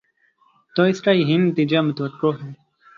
[0.75, 2.51] تو اس کا یہی نتیجہ متوقع ہے۔